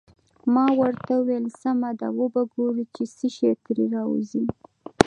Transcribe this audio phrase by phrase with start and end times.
[0.53, 4.43] ما ورته وویل: سمه ده، وبه ګورو چې څه شي ترې راوزي.